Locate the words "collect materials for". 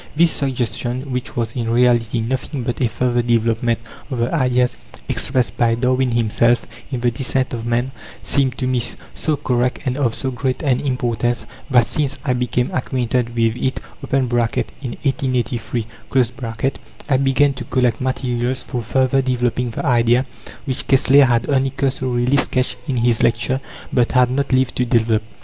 17.65-18.81